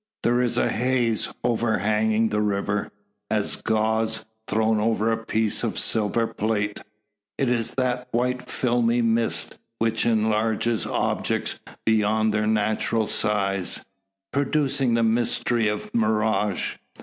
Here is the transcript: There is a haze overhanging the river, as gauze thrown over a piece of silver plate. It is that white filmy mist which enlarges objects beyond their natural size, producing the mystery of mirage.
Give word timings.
There 0.23 0.41
is 0.41 0.57
a 0.57 0.67
haze 0.71 1.31
overhanging 1.43 2.29
the 2.29 2.41
river, 2.41 2.91
as 3.29 3.57
gauze 3.61 4.25
thrown 4.47 4.79
over 4.79 5.11
a 5.11 5.25
piece 5.27 5.61
of 5.63 5.77
silver 5.77 6.25
plate. 6.25 6.79
It 7.37 7.49
is 7.49 7.75
that 7.75 8.07
white 8.09 8.41
filmy 8.41 9.03
mist 9.03 9.59
which 9.77 10.03
enlarges 10.03 10.87
objects 10.87 11.59
beyond 11.85 12.33
their 12.33 12.47
natural 12.47 13.05
size, 13.05 13.85
producing 14.33 14.95
the 14.95 15.03
mystery 15.03 15.67
of 15.67 15.93
mirage. 15.93 16.77